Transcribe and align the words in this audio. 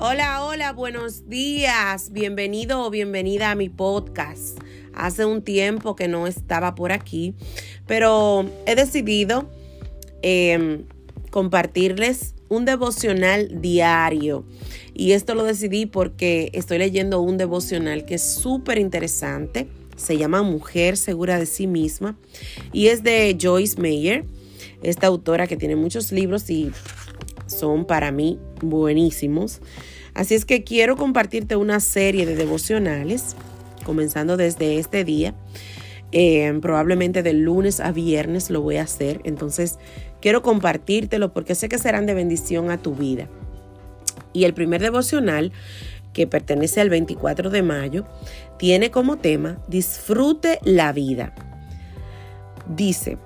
Hola, 0.00 0.44
hola, 0.44 0.72
buenos 0.72 1.28
días. 1.28 2.12
Bienvenido 2.12 2.84
o 2.84 2.88
bienvenida 2.88 3.50
a 3.50 3.56
mi 3.56 3.68
podcast. 3.68 4.56
Hace 4.94 5.24
un 5.24 5.42
tiempo 5.42 5.96
que 5.96 6.06
no 6.06 6.28
estaba 6.28 6.76
por 6.76 6.92
aquí, 6.92 7.34
pero 7.88 8.48
he 8.64 8.76
decidido 8.76 9.50
em, 10.22 10.84
compartirles 11.32 12.36
un 12.48 12.64
devocional 12.64 13.60
diario. 13.60 14.44
Y 14.94 15.12
esto 15.12 15.34
lo 15.34 15.42
decidí 15.42 15.86
porque 15.86 16.50
estoy 16.52 16.78
leyendo 16.78 17.20
un 17.20 17.36
devocional 17.36 18.04
que 18.04 18.14
es 18.14 18.22
súper 18.22 18.78
interesante. 18.78 19.66
Se 19.96 20.16
llama 20.16 20.44
Mujer 20.44 20.96
Segura 20.96 21.40
de 21.40 21.46
sí 21.46 21.66
misma 21.66 22.16
y 22.72 22.86
es 22.86 23.02
de 23.02 23.36
Joyce 23.40 23.80
Meyer, 23.80 24.24
esta 24.80 25.08
autora 25.08 25.48
que 25.48 25.56
tiene 25.56 25.74
muchos 25.74 26.12
libros 26.12 26.48
y 26.50 26.70
son 27.48 27.84
para 27.84 28.12
mí 28.12 28.38
buenísimos. 28.62 29.60
Así 30.14 30.34
es 30.34 30.44
que 30.44 30.64
quiero 30.64 30.96
compartirte 30.96 31.56
una 31.56 31.80
serie 31.80 32.26
de 32.26 32.36
devocionales, 32.36 33.36
comenzando 33.84 34.36
desde 34.36 34.78
este 34.78 35.04
día. 35.04 35.34
Eh, 36.10 36.58
probablemente 36.62 37.22
de 37.22 37.34
lunes 37.34 37.80
a 37.80 37.92
viernes 37.92 38.50
lo 38.50 38.62
voy 38.62 38.76
a 38.76 38.82
hacer. 38.82 39.20
Entonces 39.24 39.78
quiero 40.20 40.42
compartírtelo 40.42 41.32
porque 41.32 41.54
sé 41.54 41.68
que 41.68 41.78
serán 41.78 42.06
de 42.06 42.14
bendición 42.14 42.70
a 42.70 42.78
tu 42.78 42.94
vida. 42.94 43.28
Y 44.32 44.44
el 44.44 44.54
primer 44.54 44.82
devocional, 44.82 45.52
que 46.12 46.26
pertenece 46.26 46.80
al 46.80 46.90
24 46.90 47.50
de 47.50 47.62
mayo, 47.62 48.06
tiene 48.58 48.90
como 48.90 49.18
tema 49.18 49.58
Disfrute 49.68 50.58
la 50.62 50.92
vida. 50.92 51.34
Dice, 52.68 53.18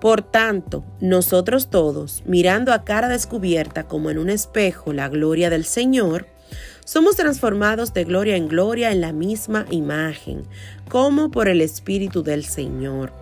por 0.00 0.22
tanto, 0.22 0.84
nosotros 1.00 1.70
todos, 1.70 2.22
mirando 2.24 2.72
a 2.72 2.84
cara 2.84 3.08
descubierta 3.08 3.84
como 3.84 4.10
en 4.10 4.18
un 4.18 4.30
espejo 4.30 4.92
la 4.92 5.08
gloria 5.08 5.50
del 5.50 5.64
Señor, 5.64 6.26
somos 6.84 7.16
transformados 7.16 7.92
de 7.92 8.04
gloria 8.04 8.36
en 8.36 8.48
gloria 8.48 8.92
en 8.92 9.00
la 9.00 9.12
misma 9.12 9.66
imagen, 9.70 10.44
como 10.88 11.30
por 11.30 11.48
el 11.48 11.60
Espíritu 11.60 12.22
del 12.22 12.44
Señor. 12.44 13.12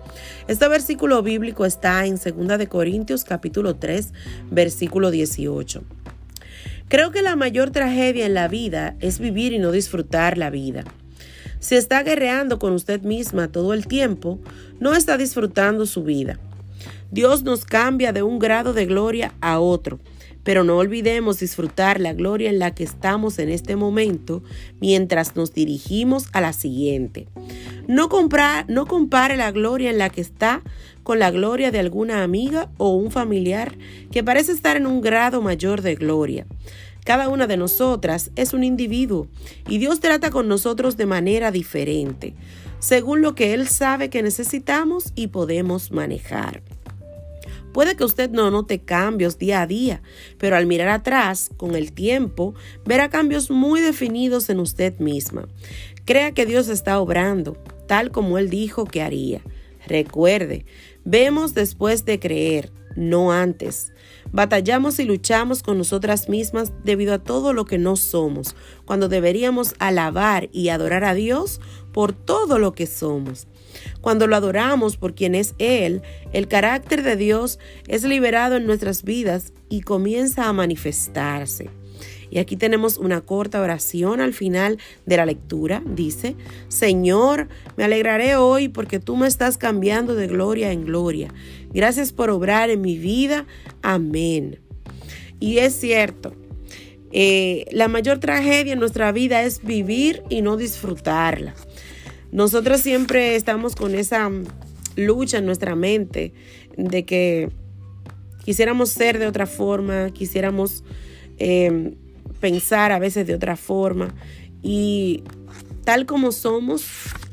Este 0.47 0.67
versículo 0.67 1.21
bíblico 1.23 1.65
está 1.65 2.05
en 2.05 2.15
2 2.15 2.57
de 2.57 2.67
Corintios 2.67 3.23
capítulo 3.23 3.75
3, 3.75 4.13
versículo 4.51 5.11
18. 5.11 5.83
Creo 6.87 7.11
que 7.11 7.21
la 7.21 7.35
mayor 7.35 7.71
tragedia 7.71 8.25
en 8.25 8.33
la 8.33 8.47
vida 8.47 8.95
es 9.01 9.19
vivir 9.19 9.51
y 9.51 9.59
no 9.59 9.71
disfrutar 9.71 10.37
la 10.37 10.49
vida. 10.49 10.85
Si 11.59 11.75
está 11.75 12.03
guerreando 12.03 12.59
con 12.59 12.71
usted 12.71 13.01
misma 13.01 13.51
todo 13.51 13.73
el 13.73 13.87
tiempo, 13.87 14.39
no 14.79 14.93
está 14.93 15.17
disfrutando 15.17 15.85
su 15.85 16.03
vida. 16.03 16.39
Dios 17.11 17.43
nos 17.43 17.65
cambia 17.65 18.11
de 18.11 18.23
un 18.23 18.39
grado 18.39 18.73
de 18.73 18.85
gloria 18.85 19.33
a 19.41 19.59
otro, 19.59 19.99
pero 20.43 20.63
no 20.63 20.77
olvidemos 20.77 21.39
disfrutar 21.39 21.99
la 21.99 22.13
gloria 22.13 22.49
en 22.49 22.59
la 22.59 22.73
que 22.73 22.83
estamos 22.83 23.39
en 23.39 23.49
este 23.49 23.75
momento 23.75 24.43
mientras 24.79 25.35
nos 25.35 25.53
dirigimos 25.53 26.27
a 26.33 26.41
la 26.41 26.53
siguiente. 26.53 27.27
No, 27.87 28.09
no 28.67 28.85
compare 28.85 29.37
la 29.37 29.51
gloria 29.51 29.89
en 29.89 29.97
la 29.97 30.09
que 30.09 30.21
está 30.21 30.61
con 31.03 31.19
la 31.19 31.31
gloria 31.31 31.71
de 31.71 31.79
alguna 31.79 32.23
amiga 32.23 32.69
o 32.77 32.95
un 32.95 33.11
familiar 33.11 33.77
que 34.11 34.23
parece 34.23 34.51
estar 34.51 34.75
en 34.75 34.87
un 34.87 35.01
grado 35.01 35.41
mayor 35.41 35.81
de 35.81 35.95
gloria. 35.95 36.45
Cada 37.05 37.29
una 37.29 37.47
de 37.47 37.55
nosotras 37.55 38.31
es 38.35 38.53
un 38.53 38.65
individuo 38.65 39.27
y 39.69 39.77
Dios 39.77 40.01
trata 40.01 40.29
con 40.29 40.49
nosotros 40.49 40.97
de 40.97 41.05
manera 41.05 41.51
diferente, 41.51 42.33
según 42.79 43.21
lo 43.21 43.33
que 43.35 43.53
Él 43.53 43.69
sabe 43.69 44.09
que 44.09 44.21
necesitamos 44.21 45.13
y 45.15 45.27
podemos 45.27 45.91
manejar. 45.91 46.61
Puede 47.77 47.95
que 47.95 48.03
usted 48.03 48.31
no 48.31 48.49
note 48.49 48.79
cambios 48.79 49.37
día 49.37 49.61
a 49.61 49.67
día, 49.67 50.01
pero 50.39 50.55
al 50.55 50.65
mirar 50.65 50.87
atrás, 50.87 51.51
con 51.57 51.75
el 51.75 51.91
tiempo, 51.91 52.55
verá 52.85 53.11
cambios 53.11 53.51
muy 53.51 53.81
definidos 53.81 54.49
en 54.49 54.59
usted 54.59 54.97
misma. 54.97 55.47
Crea 56.03 56.31
que 56.31 56.47
Dios 56.47 56.69
está 56.69 56.99
obrando, 56.99 57.55
tal 57.85 58.09
como 58.09 58.39
Él 58.39 58.49
dijo 58.49 58.85
que 58.85 59.03
haría. 59.03 59.41
Recuerde, 59.85 60.65
vemos 61.05 61.53
después 61.53 62.03
de 62.03 62.19
creer, 62.19 62.71
no 62.97 63.31
antes. 63.31 63.93
Batallamos 64.31 64.99
y 64.99 65.05
luchamos 65.05 65.63
con 65.63 65.77
nosotras 65.77 66.27
mismas 66.27 66.73
debido 66.83 67.13
a 67.13 67.19
todo 67.19 67.53
lo 67.53 67.65
que 67.65 67.77
no 67.77 67.95
somos, 67.95 68.55
cuando 68.83 69.07
deberíamos 69.07 69.75
alabar 69.79 70.49
y 70.51 70.69
adorar 70.69 71.05
a 71.05 71.13
Dios 71.13 71.61
por 71.93 72.11
todo 72.11 72.59
lo 72.59 72.73
que 72.73 72.87
somos. 72.87 73.47
Cuando 74.01 74.27
lo 74.27 74.35
adoramos 74.35 74.97
por 74.97 75.13
quien 75.15 75.35
es 75.35 75.55
Él, 75.59 76.01
el 76.33 76.47
carácter 76.47 77.03
de 77.03 77.15
Dios 77.15 77.59
es 77.87 78.03
liberado 78.03 78.57
en 78.57 78.65
nuestras 78.65 79.03
vidas 79.03 79.53
y 79.69 79.81
comienza 79.81 80.49
a 80.49 80.53
manifestarse. 80.53 81.69
Y 82.29 82.39
aquí 82.39 82.55
tenemos 82.55 82.97
una 82.97 83.21
corta 83.21 83.61
oración 83.61 84.21
al 84.21 84.33
final 84.33 84.77
de 85.05 85.17
la 85.17 85.25
lectura. 85.25 85.81
Dice, 85.85 86.35
Señor, 86.67 87.47
me 87.77 87.83
alegraré 87.83 88.35
hoy 88.35 88.69
porque 88.69 88.99
tú 88.99 89.15
me 89.15 89.27
estás 89.27 89.57
cambiando 89.57 90.15
de 90.15 90.27
gloria 90.27 90.71
en 90.71 90.85
gloria. 90.85 91.33
Gracias 91.73 92.11
por 92.11 92.29
obrar 92.29 92.69
en 92.69 92.81
mi 92.81 92.97
vida. 92.97 93.45
Amén. 93.81 94.59
Y 95.39 95.59
es 95.59 95.75
cierto, 95.75 96.33
eh, 97.11 97.65
la 97.71 97.87
mayor 97.87 98.19
tragedia 98.19 98.73
en 98.73 98.79
nuestra 98.79 99.11
vida 99.11 99.43
es 99.43 99.63
vivir 99.63 100.23
y 100.29 100.41
no 100.41 100.57
disfrutarla. 100.57 101.53
Nosotros 102.31 102.81
siempre 102.81 103.35
estamos 103.35 103.75
con 103.75 103.95
esa 103.95 104.29
lucha 104.95 105.37
en 105.37 105.45
nuestra 105.45 105.75
mente 105.75 106.33
de 106.75 107.05
que 107.05 107.49
quisiéramos 108.43 108.89
ser 108.89 109.19
de 109.19 109.27
otra 109.27 109.45
forma, 109.45 110.11
quisiéramos 110.11 110.83
em, 111.37 111.95
pensar 112.39 112.91
a 112.91 112.99
veces 112.99 113.27
de 113.27 113.35
otra 113.35 113.55
forma 113.55 114.13
y 114.61 115.23
tal 115.83 116.05
como 116.05 116.31
somos 116.31 116.85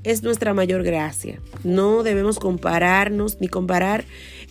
es 0.03 0.23
nuestra 0.23 0.55
mayor 0.55 0.83
gracia. 0.83 1.41
No 1.63 2.03
debemos 2.03 2.39
compararnos 2.39 3.41
ni 3.41 3.49
comparar 3.49 4.05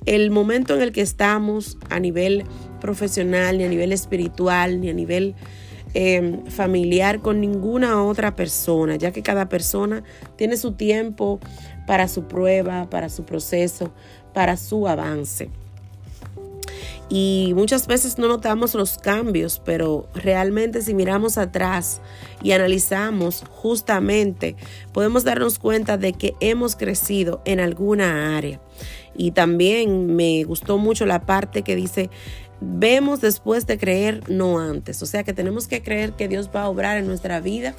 el 0.06 0.32
momento 0.32 0.76
en 0.76 0.82
el 0.82 0.92
que 0.92 1.02
estamos 1.02 1.78
a 1.90 2.00
nivel 2.00 2.44
profesional, 2.82 3.58
ni 3.58 3.64
a 3.64 3.70
nivel 3.70 3.92
espiritual, 3.92 4.82
ni 4.82 4.90
a 4.90 4.94
nivel 4.94 5.36
Em, 5.96 6.44
familiar 6.48 7.20
con 7.20 7.40
ninguna 7.40 8.04
otra 8.04 8.36
persona, 8.36 8.96
ya 8.96 9.12
que 9.12 9.22
cada 9.22 9.48
persona 9.48 10.04
tiene 10.38 10.58
su 10.58 10.72
tiempo 10.72 11.40
para 11.86 12.08
su 12.08 12.28
prueba, 12.28 12.90
para 12.90 13.10
su 13.10 13.26
proceso, 13.26 13.94
para 14.34 14.58
su 14.58 14.88
avance. 14.88 15.52
Y 17.16 17.52
muchas 17.54 17.86
veces 17.86 18.18
no 18.18 18.28
notamos 18.28 18.74
los 18.74 18.98
cambios, 18.98 19.62
pero 19.64 20.10
realmente 20.16 20.82
si 20.82 20.96
miramos 20.96 21.38
atrás 21.38 22.02
y 22.42 22.54
analizamos 22.54 23.44
justamente, 23.52 24.56
podemos 24.94 25.24
darnos 25.24 25.60
cuenta 25.60 26.00
de 26.00 26.14
que 26.14 26.34
hemos 26.40 26.76
crecido 26.76 27.44
en 27.46 27.60
alguna 27.60 28.36
área. 28.36 28.60
Y 29.16 29.30
también 29.30 30.16
me 30.16 30.44
gustó 30.44 30.80
mucho 30.80 31.06
la 31.06 31.24
parte 31.28 31.62
que 31.62 31.76
dice, 31.76 32.10
vemos 32.62 33.22
después 33.22 33.68
de 33.68 33.78
creer, 33.78 34.28
no 34.28 34.58
antes. 34.58 35.04
O 35.04 35.06
sea 35.06 35.24
que 35.24 35.34
tenemos 35.34 35.68
que 35.68 35.84
creer 35.84 36.14
que 36.14 36.28
Dios 36.28 36.50
va 36.50 36.64
a 36.64 36.70
obrar 36.70 36.98
en 36.98 37.06
nuestra 37.06 37.40
vida, 37.42 37.76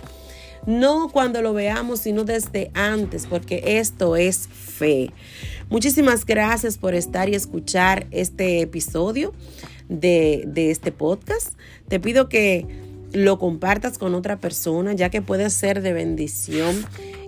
no 0.65 1.09
cuando 1.09 1.43
lo 1.43 1.55
veamos, 1.55 1.99
sino 1.99 2.23
desde 2.23 2.71
antes, 2.73 3.27
porque 3.27 3.79
esto 3.79 4.15
es 4.15 4.47
fe. 4.47 5.11
Muchísimas 5.71 6.25
gracias 6.25 6.79
por 6.79 6.95
estar 6.95 7.29
y 7.29 7.35
escuchar 7.35 8.07
este 8.11 8.61
episodio 8.61 9.33
de, 9.89 10.45
de 10.47 10.71
este 10.71 10.93
podcast. 10.93 11.55
Te 11.89 12.01
pido 12.01 12.29
que 12.29 12.67
lo 13.13 13.39
compartas 13.39 13.99
con 13.99 14.15
otra 14.15 14.41
persona, 14.41 14.93
ya 14.93 15.09
que 15.09 15.23
puede 15.23 15.49
ser 15.51 15.83
de 15.83 15.93
bendición. 15.93 16.85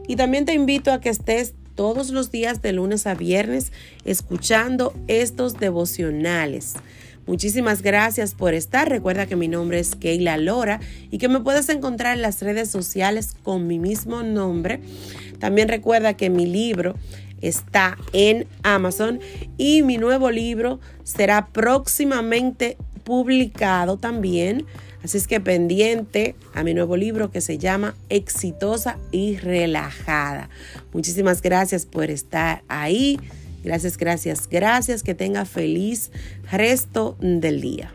Y 0.09 0.17
también 0.17 0.45
te 0.45 0.53
invito 0.53 0.93
a 0.93 1.01
que 1.01 1.09
estés 1.09 1.55
todos 1.75 2.11
los 2.11 2.31
días 2.31 2.63
de 2.63 2.73
lunes 2.73 3.07
a 3.07 3.15
viernes 3.15 3.73
escuchando 4.05 4.95
estos 5.07 5.59
devocionales. 5.59 6.75
Muchísimas 7.27 7.82
gracias 7.82 8.35
por 8.35 8.55
estar. 8.55 8.89
Recuerda 8.89 9.27
que 9.27 9.37
mi 9.37 9.49
nombre 9.49 9.81
es 9.81 9.97
Keila 9.97 10.37
Lora 10.39 10.81
y 11.11 11.19
que 11.19 11.29
me 11.29 11.41
puedes 11.41 11.69
encontrar 11.69 12.17
en 12.17 12.23
las 12.23 12.41
redes 12.41 12.71
sociales 12.71 13.35
con 13.43 13.67
mi 13.67 13.79
mismo 13.79 14.23
nombre. 14.23 14.81
También 15.41 15.69
recuerda 15.69 16.17
que 16.17 16.31
mi 16.31 16.47
libro 16.47 16.94
está 17.48 17.96
en 18.12 18.46
Amazon 18.62 19.20
y 19.56 19.82
mi 19.82 19.98
nuevo 19.98 20.31
libro 20.31 20.81
será 21.04 21.46
próximamente 21.46 22.76
publicado 23.04 23.96
también. 23.96 24.66
Así 25.02 25.19
es 25.19 25.28
que 25.28 25.40
pendiente 25.40 26.34
a 26.54 26.64
mi 26.64 26.75
nuevo 26.75 26.96
libro 26.96 27.31
que 27.31 27.40
se 27.40 27.58
llama 27.58 27.94
Exitosa 28.08 28.98
y 29.12 29.37
Relajada. 29.37 30.50
Muchísimas 30.93 31.43
gracias 31.43 31.87
por 31.87 32.10
estar 32.10 32.62
ahí. 32.69 33.20
Gracias, 33.62 33.96
gracias, 33.96 34.48
gracias. 34.48 35.02
Que 35.02 35.14
tenga 35.14 35.44
feliz 35.44 36.10
resto 36.50 37.16
del 37.20 37.60
día. 37.60 37.93